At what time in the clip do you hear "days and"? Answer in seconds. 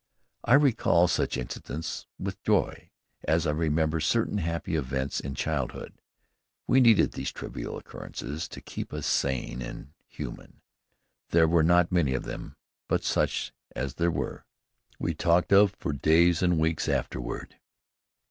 15.93-16.57